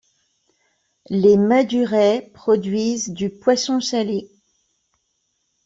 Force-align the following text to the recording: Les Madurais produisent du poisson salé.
Les 1.11 1.37
Madurais 1.37 2.31
produisent 2.33 3.09
du 3.09 3.29
poisson 3.29 3.79
salé. 3.79 4.31